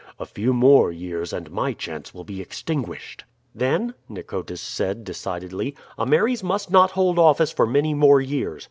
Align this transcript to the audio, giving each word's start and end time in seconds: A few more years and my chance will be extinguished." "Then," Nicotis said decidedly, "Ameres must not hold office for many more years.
A 0.19 0.25
few 0.25 0.51
more 0.51 0.91
years 0.91 1.31
and 1.31 1.51
my 1.51 1.73
chance 1.73 2.11
will 2.11 2.23
be 2.23 2.41
extinguished." 2.41 3.23
"Then," 3.53 3.93
Nicotis 4.09 4.59
said 4.59 5.03
decidedly, 5.03 5.75
"Ameres 5.95 6.41
must 6.41 6.71
not 6.71 6.89
hold 6.93 7.19
office 7.19 7.51
for 7.51 7.67
many 7.67 7.93
more 7.93 8.19
years. 8.19 8.59